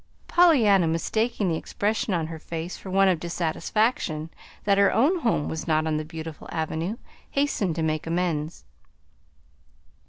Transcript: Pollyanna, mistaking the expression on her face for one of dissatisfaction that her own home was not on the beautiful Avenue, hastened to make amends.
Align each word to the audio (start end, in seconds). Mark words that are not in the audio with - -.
Pollyanna, 0.27 0.87
mistaking 0.87 1.47
the 1.49 1.57
expression 1.57 2.11
on 2.11 2.25
her 2.25 2.39
face 2.39 2.75
for 2.75 2.89
one 2.89 3.07
of 3.07 3.19
dissatisfaction 3.19 4.31
that 4.63 4.79
her 4.79 4.91
own 4.91 5.19
home 5.19 5.47
was 5.47 5.67
not 5.67 5.85
on 5.85 5.97
the 5.97 6.03
beautiful 6.03 6.49
Avenue, 6.51 6.97
hastened 7.29 7.75
to 7.75 7.83
make 7.83 8.07
amends. 8.07 8.65